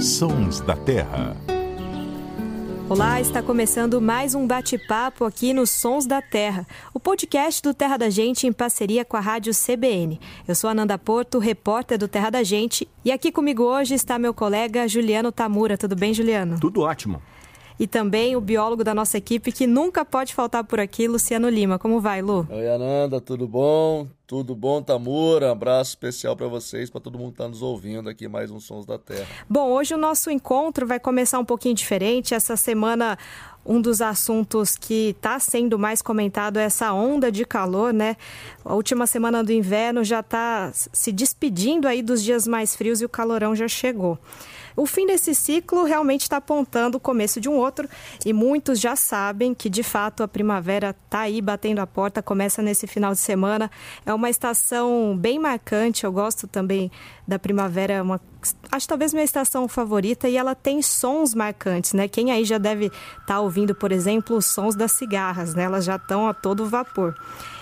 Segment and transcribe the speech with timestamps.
[0.00, 1.36] Sons da Terra.
[2.88, 7.96] Olá, está começando mais um bate-papo aqui no Sons da Terra, o podcast do Terra
[7.96, 10.20] da Gente em parceria com a Rádio CBN.
[10.46, 14.34] Eu sou Ananda Porto, repórter do Terra da Gente, e aqui comigo hoje está meu
[14.34, 15.78] colega Juliano Tamura.
[15.78, 16.58] Tudo bem, Juliano?
[16.58, 17.22] Tudo ótimo.
[17.80, 21.78] E também o biólogo da nossa equipe que nunca pode faltar por aqui, Luciano Lima.
[21.78, 22.46] Como vai, Lu?
[22.50, 24.06] Oi, Ananda, tudo bom?
[24.26, 25.48] Tudo bom, Tamura?
[25.48, 28.60] Um abraço especial para vocês, para todo mundo que está nos ouvindo aqui, mais um
[28.60, 29.26] Sons da Terra.
[29.48, 32.34] Bom, hoje o nosso encontro vai começar um pouquinho diferente.
[32.34, 33.16] Essa semana
[33.64, 38.14] um dos assuntos que está sendo mais comentado é essa onda de calor, né?
[38.62, 43.06] A última semana do inverno já está se despedindo aí dos dias mais frios e
[43.06, 44.18] o calorão já chegou.
[44.76, 47.88] O fim desse ciclo realmente está apontando o começo de um outro
[48.24, 52.62] e muitos já sabem que de fato a primavera está aí batendo a porta, começa
[52.62, 53.70] nesse final de semana.
[54.04, 56.90] É uma estação bem marcante, eu gosto também
[57.26, 58.20] da primavera, uma,
[58.72, 62.08] acho talvez minha estação favorita e ela tem sons marcantes, né?
[62.08, 65.64] Quem aí já deve estar tá ouvindo, por exemplo, os sons das cigarras, né?
[65.64, 67.14] Elas já estão a todo vapor.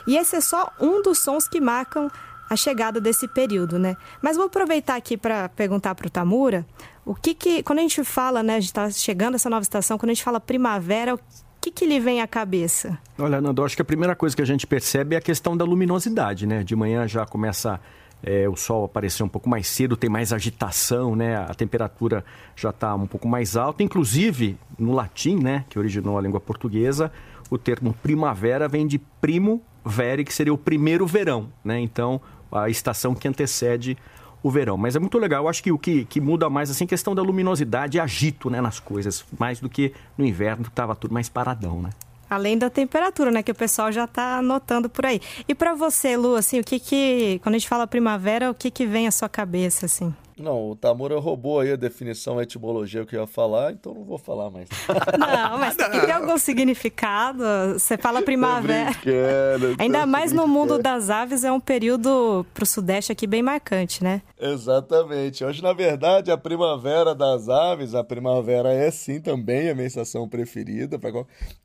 [0.07, 2.11] E esse é só um dos sons que marcam
[2.49, 3.97] a chegada desse período, né?
[4.23, 6.67] Mas vou aproveitar aqui para perguntar para o Tamura
[7.09, 10.15] o que que, quando a gente fala, né, está chegando essa nova estação, quando a
[10.15, 11.21] gente fala primavera, o
[11.59, 12.99] que, que lhe vem à cabeça?
[13.19, 15.65] Olha, Nando, acho que a primeira coisa que a gente percebe é a questão da
[15.65, 16.63] luminosidade, né?
[16.63, 17.81] De manhã já começa
[18.23, 21.37] é, o sol aparecer um pouco mais cedo, tem mais agitação, né?
[21.37, 22.23] A temperatura
[22.55, 23.83] já está um pouco mais alta.
[23.83, 27.11] Inclusive, no latim, né, que originou a língua portuguesa,
[27.49, 31.81] o termo primavera vem de primo vere, que seria o primeiro verão, né?
[31.81, 32.21] Então,
[32.53, 33.97] a estação que antecede
[34.43, 34.77] o verão.
[34.77, 35.45] Mas é muito legal.
[35.45, 38.61] Eu acho que o que, que muda mais assim, questão da luminosidade e agito né,
[38.61, 41.91] nas coisas, mais do que no inverno, que estava tudo mais paradão, né?
[42.31, 45.21] Além da temperatura, né, que o pessoal já está notando por aí.
[45.49, 48.71] E para você, Lu, assim, o que que, quando a gente fala primavera, o que
[48.71, 50.15] que vem à sua cabeça, assim?
[50.43, 54.05] Não, o Tamura roubou aí a definição, a etimologia que eu ia falar, então não
[54.05, 54.69] vou falar mais.
[55.19, 57.43] Não, mas tem que ter algum significado.
[57.75, 58.91] Você fala primavera.
[59.79, 64.03] Ainda mais no mundo das aves, é um período para o Sudeste aqui bem marcante,
[64.03, 64.23] né?
[64.41, 65.45] Exatamente.
[65.45, 70.29] Hoje, na verdade, a primavera das aves, a primavera é sim também a minha estação
[70.29, 70.99] preferida.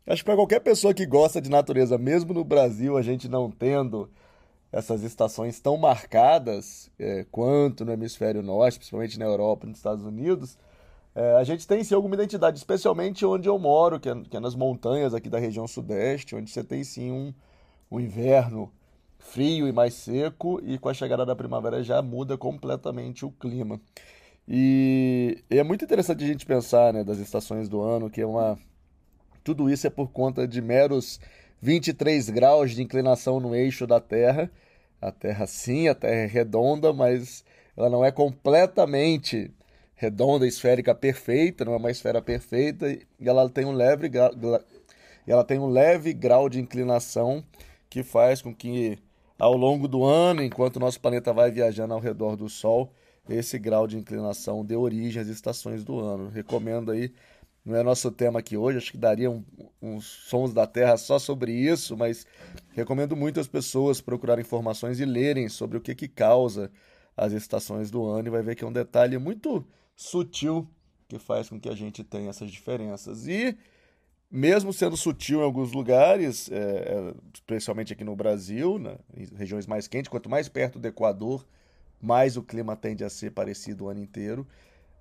[0.08, 3.50] Acho que para qualquer pessoa que gosta de natureza, mesmo no Brasil, a gente não
[3.50, 4.10] tendo
[4.74, 10.04] essas estações tão marcadas é, quanto no hemisfério norte, principalmente na Europa e nos Estados
[10.04, 10.58] Unidos,
[11.14, 14.40] é, a gente tem sim alguma identidade, especialmente onde eu moro, que é, que é,
[14.40, 17.32] nas montanhas aqui da região sudeste, onde você tem sim um,
[17.92, 18.72] um inverno
[19.20, 23.80] frio e mais seco, e com a chegada da primavera já muda completamente o clima.
[24.48, 28.26] E, e é muito interessante a gente pensar né, das estações do ano, que é
[28.26, 28.58] uma.
[29.44, 31.20] Tudo isso é por conta de meros
[31.64, 34.52] 23 graus de inclinação no eixo da Terra.
[35.02, 37.46] A Terra, sim, a Terra é redonda, mas
[37.78, 39.50] ela não é completamente
[39.96, 44.12] redonda, esférica perfeita, não é uma esfera perfeita, e ela tem um leve,
[45.26, 47.42] ela tem um leve grau de inclinação
[47.90, 49.00] que faz com que,
[49.40, 52.92] ao longo do ano, enquanto o nosso planeta vai viajando ao redor do Sol,
[53.30, 56.28] esse grau de inclinação dê origem às estações do ano.
[56.28, 57.14] Recomendo aí
[57.66, 59.44] não é nosso tema aqui hoje, acho que daria um,
[59.82, 62.28] uns sons da terra só sobre isso, mas
[62.72, 66.70] recomendo muito as pessoas procurarem informações e lerem sobre o que, que causa
[67.16, 69.66] as estações do ano e vai ver que é um detalhe muito
[69.96, 70.68] sutil
[71.08, 73.28] que faz com que a gente tenha essas diferenças.
[73.28, 73.58] E
[74.30, 79.68] mesmo sendo sutil em alguns lugares, é, é especialmente aqui no Brasil, né, em regiões
[79.68, 81.46] mais quentes, quanto mais perto do Equador,
[82.02, 84.46] mais o clima tende a ser parecido o ano inteiro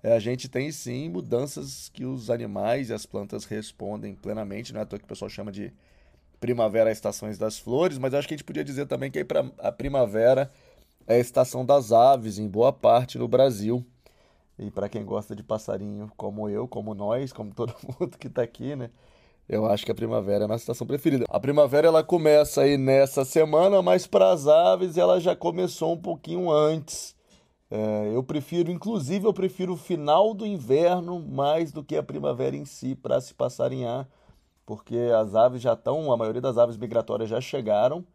[0.03, 4.83] a gente tem sim mudanças que os animais e as plantas respondem plenamente, não é
[4.83, 5.71] à toa que o pessoal chama de
[6.39, 9.25] primavera estações das flores, mas acho que a gente podia dizer também que
[9.59, 10.51] a primavera
[11.07, 13.85] é a estação das aves em boa parte no Brasil.
[14.59, 18.43] E para quem gosta de passarinho como eu, como nós, como todo mundo que está
[18.43, 18.89] aqui, né?
[19.47, 21.25] Eu acho que a primavera é a nossa estação preferida.
[21.29, 25.97] A primavera ela começa aí nessa semana, mas para as aves ela já começou um
[25.97, 27.15] pouquinho antes.
[27.75, 32.55] É, eu prefiro, inclusive, eu prefiro o final do inverno mais do que a primavera
[32.55, 34.07] em si para se passarinhar,
[34.63, 38.05] porque as aves já estão, a maioria das aves migratórias já chegaram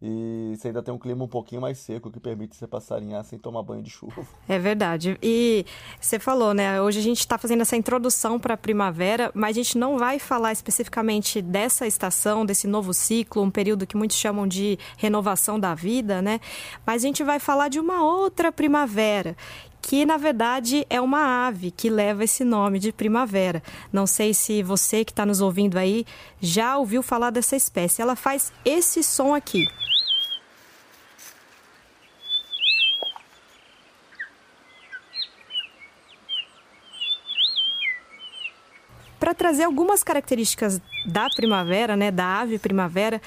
[0.00, 3.36] e você ainda tem um clima um pouquinho mais seco que permite você passarinhar sem
[3.36, 4.24] tomar banho de chuva.
[4.48, 5.18] É verdade.
[5.22, 5.66] E
[6.00, 6.80] você falou, né?
[6.80, 10.18] Hoje a gente está fazendo essa introdução para a primavera, mas a gente não vai
[10.18, 15.74] falar especificamente dessa estação, desse novo ciclo, um período que muitos chamam de renovação da
[15.74, 16.40] vida, né?
[16.86, 19.36] Mas a gente vai falar de uma outra primavera
[19.80, 23.62] que na verdade é uma ave que leva esse nome de primavera.
[23.92, 26.04] Não sei se você que está nos ouvindo aí
[26.40, 28.02] já ouviu falar dessa espécie.
[28.02, 29.66] Ela faz esse som aqui.
[39.28, 43.20] para trazer algumas características da primavera, né, da ave primavera,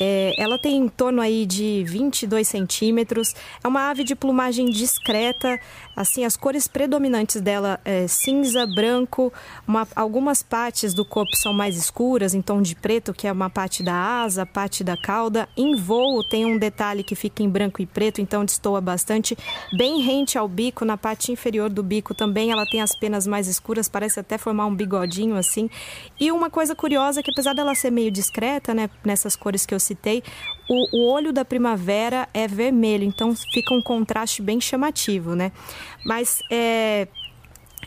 [0.00, 3.34] é, ela tem em torno aí de 22 centímetros.
[3.62, 5.58] É uma ave de plumagem discreta.
[5.96, 9.32] Assim, as cores predominantes dela é cinza, branco.
[9.66, 13.50] Uma, algumas partes do corpo são mais escuras, em tom de preto, que é uma
[13.50, 15.48] parte da asa, parte da cauda.
[15.56, 19.36] Em voo tem um detalhe que fica em branco e preto, então destoa bastante.
[19.76, 23.48] Bem rente ao bico, na parte inferior do bico também ela tem as penas mais
[23.48, 25.68] escuras, parece até formar um bigodinho assim.
[26.18, 29.80] E uma coisa curiosa que apesar dela ser meio discreta, né, nessas cores que eu
[29.88, 30.22] citei,
[30.68, 35.50] o, o olho da primavera é vermelho, então fica um contraste bem chamativo, né?
[36.04, 37.08] Mas é,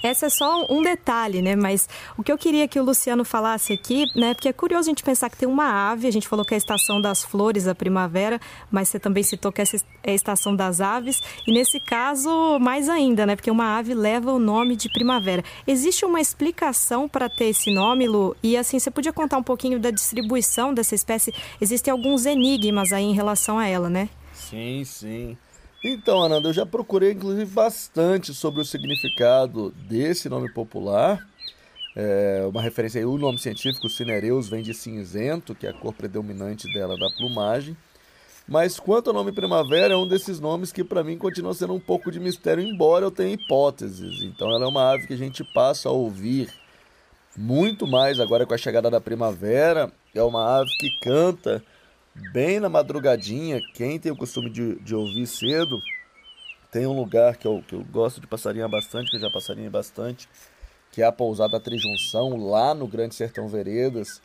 [0.04, 1.56] essa é só um detalhe, né?
[1.56, 1.88] Mas
[2.18, 4.34] o que eu queria que o Luciano falasse aqui, né?
[4.34, 6.56] Porque é curioso a gente pensar que tem uma ave, a gente falou que é
[6.56, 8.40] a estação das flores, a primavera,
[8.70, 12.90] mas você também citou que essa é a estação das aves, e nesse caso, mais
[12.90, 13.36] ainda, né?
[13.36, 15.44] Porque uma ave leva o nome de primavera.
[15.68, 18.36] Existe uma explicação para ter esse nome, Lu?
[18.42, 21.34] E assim, você podia contar um pouquinho da distribuição dessa espécie?
[21.60, 24.10] Existem alguns enigmas aí em relação a ela, né?
[24.34, 25.38] Sim, sim.
[25.84, 31.28] Então, Ananda, eu já procurei inclusive bastante sobre o significado desse nome popular.
[31.96, 35.94] É uma referência aí, o nome científico, Cinereus, vem de cinzento, que é a cor
[35.94, 37.76] predominante dela da plumagem.
[38.48, 41.80] Mas quanto ao nome primavera, é um desses nomes que para mim continua sendo um
[41.80, 44.22] pouco de mistério, embora eu tenha hipóteses.
[44.22, 46.48] Então ela é uma ave que a gente passa a ouvir
[47.36, 49.92] muito mais agora com a chegada da primavera.
[50.14, 51.64] É uma ave que canta
[52.32, 55.82] bem na madrugadinha, quem tem o costume de, de ouvir cedo,
[56.72, 59.70] tem um lugar que eu, que eu gosto de passarinhar bastante, que eu já passarinhei
[59.70, 60.28] bastante,
[60.92, 64.22] que é a pousada Trijunção, lá no Grande Sertão Veredas.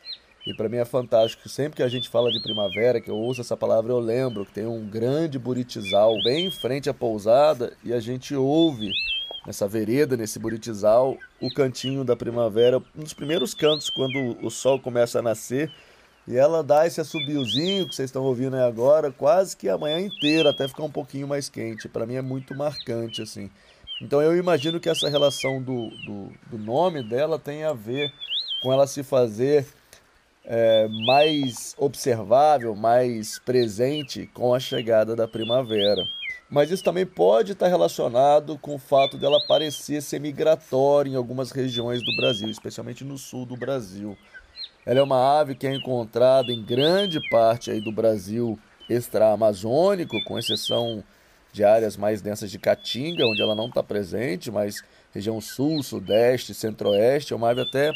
[0.47, 1.49] E para mim é fantástico.
[1.49, 4.53] Sempre que a gente fala de primavera, que eu ouço essa palavra, eu lembro que
[4.53, 8.93] tem um grande buritizal bem em frente à pousada e a gente ouve
[9.45, 14.79] nessa vereda, nesse buritizal, o cantinho da primavera, um dos primeiros cantos quando o sol
[14.79, 15.71] começa a nascer
[16.29, 20.01] e ela dá esse assobiozinho que vocês estão ouvindo aí agora, quase que a manhã
[20.01, 21.89] inteira, até ficar um pouquinho mais quente.
[21.89, 23.51] Para mim é muito marcante, assim.
[24.01, 28.13] Então eu imagino que essa relação do, do, do nome dela tem a ver
[28.61, 29.67] com ela se fazer
[30.45, 36.03] é, mais observável, mais presente com a chegada da primavera.
[36.49, 41.51] Mas isso também pode estar relacionado com o fato dela parecer ser migratória em algumas
[41.51, 44.17] regiões do Brasil, especialmente no sul do Brasil.
[44.87, 48.57] Ela é uma ave que é encontrada em grande parte aí do Brasil
[48.89, 51.03] extra-amazônico, com exceção
[51.53, 54.77] de áreas mais densas de Caatinga, onde ela não está presente, mas
[55.13, 57.91] região sul, sudeste, centro-oeste, é uma ave até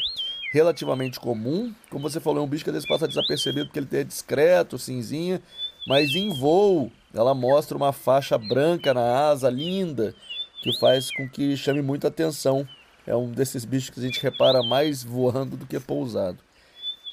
[0.51, 1.73] relativamente comum.
[1.89, 4.77] Como você falou, é um bicho que às vezes passa desapercebido porque ele é discreto,
[4.77, 5.41] cinzinha,
[5.87, 10.13] mas em voo ela mostra uma faixa branca na asa linda,
[10.61, 12.67] que faz com que chame muita atenção.
[13.07, 16.37] É um desses bichos que a gente repara mais voando do que pousado.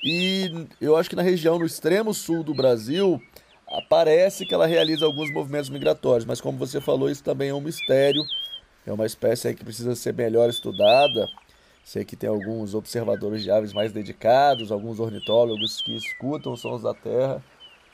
[0.04, 3.20] E eu acho que na região, no extremo sul do Brasil,
[3.88, 7.60] parece que ela realiza alguns movimentos migratórios, mas como você falou, isso também é um
[7.60, 8.22] mistério.
[8.86, 11.26] É uma espécie que precisa ser melhor estudada.
[11.84, 16.82] Sei que tem alguns observadores de aves mais dedicados, alguns ornitólogos que escutam os sons
[16.82, 17.42] da terra.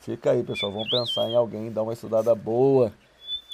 [0.01, 2.93] Fica aí, pessoal, vamos pensar em alguém dar uma estudada boa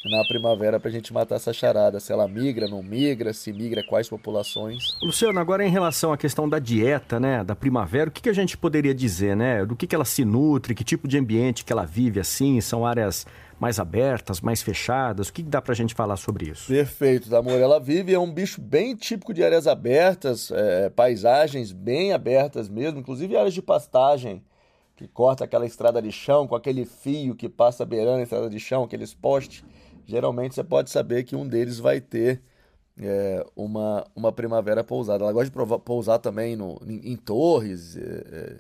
[0.08, 2.00] na primavera para a gente matar essa charada.
[2.00, 4.97] Se ela migra, não migra, se migra, quais populações.
[5.02, 8.35] Luciano, agora em relação à questão da dieta, né, da primavera, o que, que a
[8.35, 9.64] gente poderia dizer, né?
[9.64, 12.61] Do que, que ela se nutre, que tipo de ambiente que ela vive assim?
[12.61, 13.26] São áreas
[13.59, 15.28] mais abertas, mais fechadas?
[15.28, 16.69] O que, dá para a gente falar sobre isso?
[16.69, 17.61] Perfeito, amor.
[17.61, 23.00] Ela vive, é um bicho bem típico de áreas abertas, é, paisagens bem abertas mesmo,
[23.00, 24.42] inclusive áreas de pastagem
[24.97, 28.61] que corta aquela estrada de chão com aquele fio que passa beirando a estrada de
[28.61, 29.64] chão, aqueles postes
[30.11, 32.43] geralmente você pode saber que um deles vai ter
[33.00, 35.25] é, uma, uma primavera pousada.
[35.25, 38.57] Ela gosta de pousar também no, em, em torres, é, é,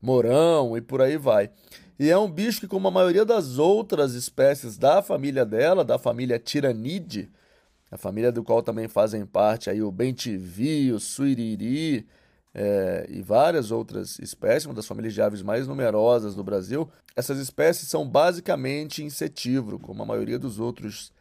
[0.00, 1.50] morão e por aí vai.
[1.98, 5.98] E é um bicho que, como a maioria das outras espécies da família dela, da
[5.98, 7.30] família Tiranidae,
[7.90, 12.06] a família do qual também fazem parte aí o bentivi, o suiriri,
[12.54, 16.88] é, e várias outras espécies, uma das famílias de aves mais numerosas do Brasil.
[17.16, 21.12] Essas espécies são basicamente insetívoras, como a maioria dos outros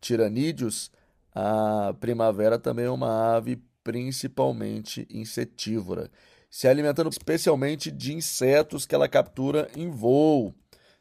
[0.00, 0.90] tiranídeos.
[1.34, 6.10] A primavera também é uma ave principalmente insetívora,
[6.50, 10.54] se alimentando especialmente de insetos que ela captura em voo.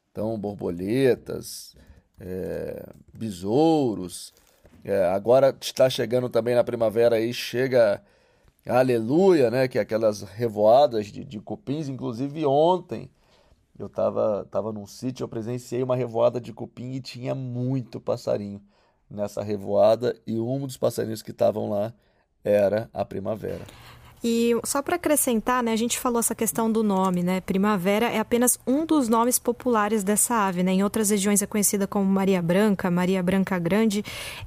[0.10, 1.76] Então, borboletas,
[2.18, 4.34] é, besouros.
[4.84, 8.02] É, agora está chegando também na primavera aí, chega
[8.68, 9.68] Aleluia, né?
[9.68, 11.90] Que é aquelas revoadas de, de cupins.
[11.90, 13.10] Inclusive ontem
[13.78, 18.62] eu estava tava num sítio, eu presenciei uma revoada de cupim e tinha muito passarinho
[19.10, 21.94] nessa revoada e um dos passarinhos que estavam lá
[22.44, 23.66] era a primavera.
[24.24, 27.42] E só para acrescentar, né, a gente falou essa questão do nome, né?
[27.42, 30.74] Primavera é apenas um dos nomes populares dessa ave, né?
[30.74, 34.04] Em outras regiões é conhecida como Maria Branca, Maria Branca Grande.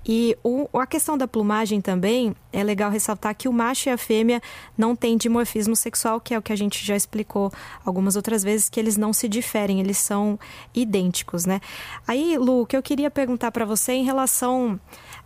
[0.06, 3.98] E o, a questão da plumagem também é legal ressaltar que o macho e a
[3.98, 4.40] fêmea
[4.78, 7.52] não têm dimorfismo sexual, que é o que a gente já explicou
[7.84, 10.38] algumas outras vezes, que eles não se diferem, eles são
[10.72, 11.60] idênticos, né?
[12.06, 14.78] Aí, Lu, o que eu queria perguntar para você em relação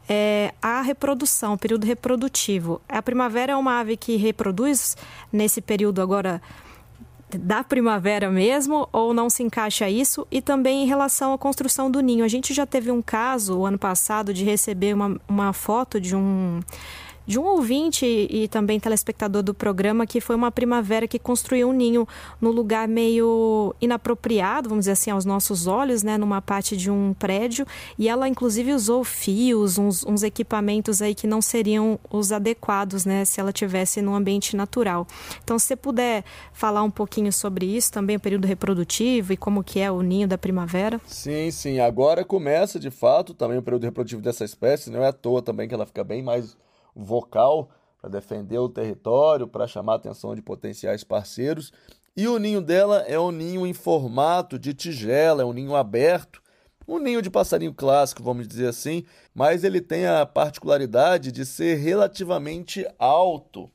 [0.08, 2.80] é, a reprodução, o período reprodutivo.
[2.88, 4.96] A primavera é uma ave que reproduz
[5.32, 6.40] nesse período agora
[7.30, 10.26] da primavera mesmo ou não se encaixa isso?
[10.30, 12.24] E também em relação à construção do ninho.
[12.24, 16.16] A gente já teve um caso o ano passado de receber uma, uma foto de
[16.16, 16.60] um
[17.28, 21.72] de um ouvinte e também telespectador do programa que foi uma primavera que construiu um
[21.72, 22.08] ninho
[22.40, 27.12] no lugar meio inapropriado, vamos dizer assim, aos nossos olhos, né, numa parte de um
[27.12, 27.66] prédio,
[27.98, 33.26] e ela inclusive usou fios, uns, uns equipamentos aí que não seriam os adequados, né,
[33.26, 35.06] se ela tivesse no ambiente natural.
[35.44, 39.62] Então, se você puder falar um pouquinho sobre isso, também o período reprodutivo e como
[39.62, 40.98] que é o ninho da primavera.
[41.06, 41.78] Sim, sim.
[41.78, 45.68] Agora começa de fato também o período reprodutivo dessa espécie, não é à toa também
[45.68, 46.56] que ela fica bem mais
[47.02, 51.72] vocal para defender o território, para chamar a atenção de potenciais parceiros.
[52.16, 56.42] E o ninho dela é um ninho em formato de tigela, é um ninho aberto,
[56.86, 61.76] um ninho de passarinho clássico, vamos dizer assim, mas ele tem a particularidade de ser
[61.76, 63.70] relativamente alto.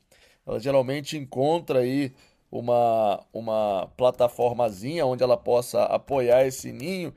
[0.46, 2.12] Ela geralmente encontra aí
[2.50, 7.14] uma, uma plataformazinha onde ela possa apoiar esse ninho,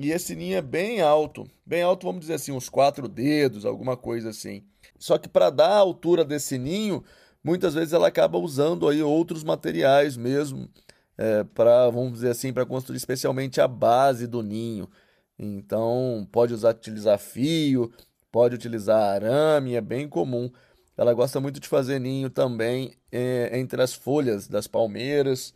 [0.00, 3.96] e esse ninho é bem alto, bem alto, vamos dizer assim, uns quatro dedos, alguma
[3.96, 4.62] coisa assim.
[4.96, 7.02] Só que para dar a altura desse ninho,
[7.42, 10.68] muitas vezes ela acaba usando aí outros materiais mesmo,
[11.16, 14.88] é, para, vamos dizer assim, para construir especialmente a base do ninho.
[15.36, 17.92] Então, pode usar, utilizar fio,
[18.30, 20.48] pode utilizar arame, é bem comum.
[20.96, 25.52] Ela gosta muito de fazer ninho também é, entre as folhas das palmeiras,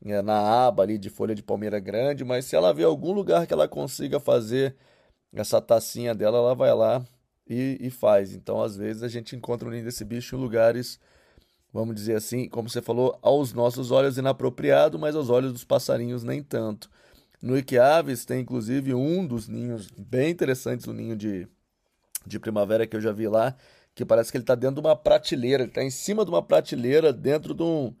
[0.00, 3.52] na aba ali de folha de palmeira grande, mas se ela vê algum lugar que
[3.52, 4.76] ela consiga fazer
[5.32, 7.04] essa tacinha dela, ela vai lá
[7.48, 8.34] e, e faz.
[8.34, 10.98] Então, às vezes, a gente encontra o ninho desse bicho em lugares,
[11.72, 16.22] vamos dizer assim, como você falou, aos nossos olhos inapropriado, mas aos olhos dos passarinhos
[16.22, 16.90] nem tanto.
[17.42, 21.46] No Iquiaves tem inclusive um dos ninhos bem interessantes, o ninho de,
[22.26, 23.54] de primavera que eu já vi lá,
[23.94, 26.42] que parece que ele está dentro de uma prateleira, ele está em cima de uma
[26.42, 27.94] prateleira dentro de um,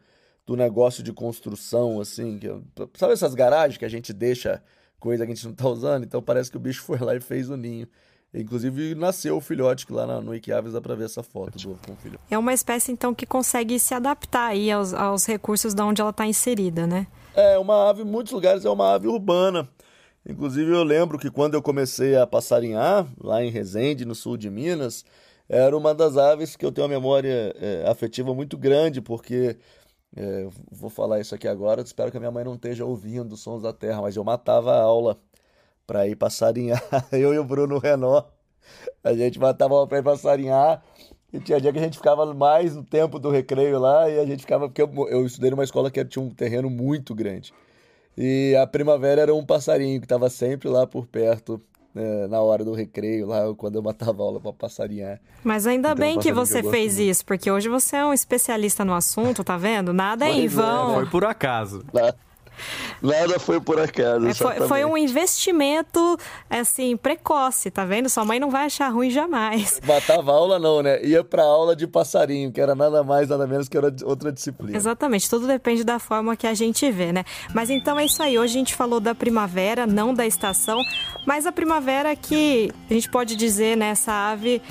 [0.46, 2.48] do negócio de construção, assim, que,
[2.94, 4.62] sabe essas garagens que a gente deixa
[5.00, 6.04] coisa que a gente não está usando?
[6.04, 7.88] Então parece que o bicho foi lá e fez o ninho.
[8.32, 11.80] Inclusive nasceu o filhote que lá no Iquiaves dá para ver essa foto do ovo
[11.86, 12.18] com o filho.
[12.30, 16.10] É uma espécie então que consegue se adaptar aí aos, aos recursos de onde ela
[16.10, 17.06] está inserida, né?
[17.34, 19.68] É uma ave, em muitos lugares é uma ave urbana.
[20.28, 24.50] Inclusive eu lembro que quando eu comecei a passarinhar lá em Resende, no sul de
[24.50, 25.04] Minas,
[25.48, 29.56] era uma das aves que eu tenho uma memória é, afetiva muito grande, porque
[30.14, 33.40] é, vou falar isso aqui agora, espero que a minha mãe não esteja ouvindo os
[33.40, 35.18] sons da terra, mas eu matava a aula
[35.86, 36.82] para ir passarinhar.
[37.12, 38.24] Eu e o Bruno Renó,
[39.02, 40.82] a gente matava para ir passarinhar.
[41.32, 44.24] E tinha dia que a gente ficava mais no tempo do recreio lá e a
[44.24, 44.68] gente ficava.
[44.68, 47.52] Porque eu, eu estudei numa escola que tinha um terreno muito grande.
[48.16, 51.60] E a primavera era um passarinho que estava sempre lá por perto,
[52.28, 55.20] na hora do recreio, lá quando eu matava aula para passarinhar.
[55.42, 57.10] Mas ainda então, bem que você que fez muito.
[57.10, 59.92] isso, porque hoje você é um especialista no assunto, tá vendo?
[59.92, 60.92] Nada é em vão.
[60.92, 61.84] É, Foi por acaso.
[63.02, 64.26] Nada foi por acaso.
[64.26, 68.08] É, foi, foi, um investimento, assim, precoce, tá vendo?
[68.08, 69.80] Sua mãe não vai achar ruim jamais.
[69.86, 71.02] Matava aula, não, né?
[71.04, 74.76] Ia pra aula de passarinho, que era nada mais, nada menos que outra disciplina.
[74.76, 77.24] Exatamente, tudo depende da forma que a gente vê, né?
[77.54, 78.38] Mas então é isso aí.
[78.38, 80.80] Hoje a gente falou da primavera, não da estação,
[81.26, 84.62] mas a primavera que a gente pode dizer, né, essa ave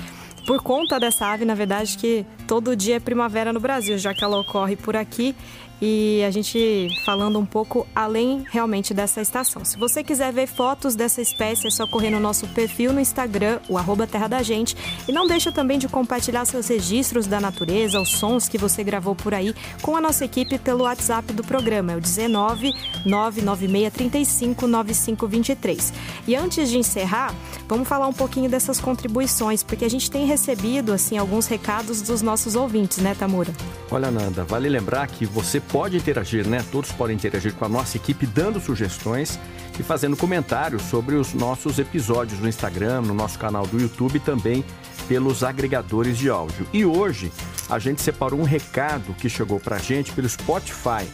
[0.46, 4.22] por conta dessa ave, na verdade, que todo dia é primavera no Brasil, já que
[4.22, 5.34] ela ocorre por aqui
[5.80, 9.64] e a gente falando um pouco além realmente dessa estação.
[9.64, 13.60] Se você quiser ver fotos dessa espécie, é só correr no nosso perfil no Instagram,
[13.68, 14.76] o arroba Terra da Gente.
[15.08, 19.14] E não deixa também de compartilhar seus registros da natureza, os sons que você gravou
[19.14, 22.72] por aí com a nossa equipe pelo WhatsApp do programa, é o 19
[23.04, 25.92] 996 35 9523.
[26.26, 27.34] E antes de encerrar,
[27.68, 32.22] vamos falar um pouquinho dessas contribuições, porque a gente tem recebido assim alguns recados dos
[32.22, 33.52] nossos ouvintes, né, Tamura?
[33.90, 36.64] Olha, Nanda, vale lembrar que você pode interagir, né?
[36.70, 39.38] Todos podem interagir com a nossa equipe, dando sugestões
[39.78, 44.20] e fazendo comentários sobre os nossos episódios no Instagram, no nosso canal do YouTube e
[44.20, 44.64] também
[45.08, 46.66] pelos agregadores de áudio.
[46.72, 47.30] E hoje
[47.68, 51.06] a gente separou um recado que chegou para a gente pelo Spotify.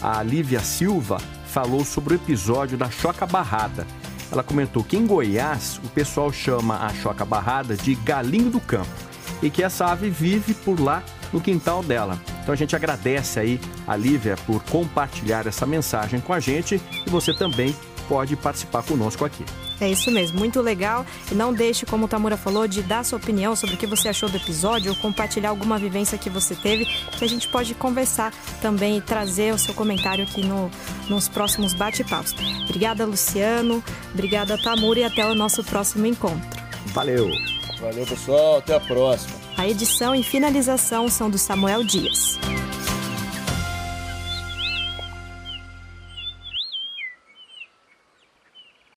[0.00, 3.86] A Lívia Silva falou sobre o episódio da Choca Barrada.
[4.30, 8.90] Ela comentou que em Goiás o pessoal chama a Choca Barrada de galinho do campo
[9.42, 12.18] e que essa ave vive por lá no quintal dela.
[12.46, 17.10] Então a gente agradece aí a Lívia por compartilhar essa mensagem com a gente e
[17.10, 17.74] você também
[18.08, 19.44] pode participar conosco aqui.
[19.80, 21.04] É isso mesmo, muito legal.
[21.28, 24.10] E não deixe, como o Tamura falou, de dar sua opinião sobre o que você
[24.10, 28.32] achou do episódio ou compartilhar alguma vivência que você teve, que a gente pode conversar
[28.62, 30.70] também e trazer o seu comentário aqui no,
[31.08, 32.32] nos próximos bate-papos.
[32.62, 33.82] Obrigada, Luciano.
[34.14, 36.48] Obrigada, Tamura, e até o nosso próximo encontro.
[36.94, 37.28] Valeu.
[37.80, 38.58] Valeu, pessoal.
[38.58, 39.45] Até a próxima.
[39.56, 42.38] A edição e finalização são do Samuel Dias.